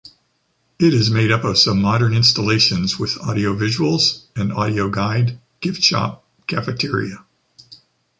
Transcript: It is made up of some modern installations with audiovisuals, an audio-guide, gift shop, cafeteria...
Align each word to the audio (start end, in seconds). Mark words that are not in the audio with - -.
It 0.79 0.95
is 0.95 1.11
made 1.11 1.31
up 1.31 1.43
of 1.43 1.59
some 1.59 1.79
modern 1.79 2.15
installations 2.15 2.97
with 2.97 3.19
audiovisuals, 3.19 4.23
an 4.35 4.51
audio-guide, 4.51 5.39
gift 5.59 5.83
shop, 5.83 6.25
cafeteria... 6.47 7.23